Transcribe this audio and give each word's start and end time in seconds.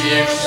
всех 0.00 0.39